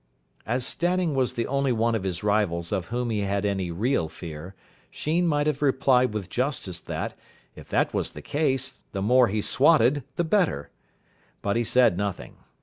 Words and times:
As 0.47 0.65
Stanning 0.65 1.13
was 1.13 1.33
the 1.35 1.45
only 1.45 1.71
one 1.71 1.93
of 1.93 2.05
his 2.05 2.23
rivals 2.23 2.71
of 2.71 2.87
whom 2.87 3.11
he 3.11 3.19
had 3.19 3.45
any 3.45 3.69
real 3.69 4.09
fear, 4.09 4.55
Sheen 4.89 5.27
might 5.27 5.45
have 5.45 5.61
replied 5.61 6.11
with 6.11 6.27
justice 6.27 6.79
that, 6.79 7.13
if 7.55 7.69
that 7.69 7.93
was 7.93 8.13
the 8.13 8.21
case, 8.23 8.81
the 8.93 9.03
more 9.03 9.27
he 9.27 9.43
swotted 9.43 10.03
the 10.15 10.23
better. 10.23 10.71
But 11.43 11.55
he 11.55 11.63
said 11.63 11.99
nothing. 11.99 12.37